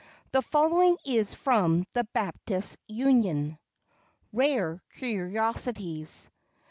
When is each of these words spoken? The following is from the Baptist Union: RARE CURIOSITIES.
The 0.31 0.41
following 0.41 0.97
is 1.05 1.35
from 1.35 1.85
the 1.93 2.05
Baptist 2.05 2.77
Union: 2.87 3.59
RARE 4.33 4.81
CURIOSITIES. 4.97 6.31